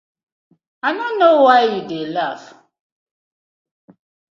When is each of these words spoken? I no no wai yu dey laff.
I 0.89 0.93
no 0.97 1.05
no 1.19 1.27
wai 1.43 1.61
yu 1.71 1.81
dey 1.89 2.05
laff. 2.15 2.41